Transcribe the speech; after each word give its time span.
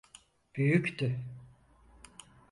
Büyüktü. 0.55 1.19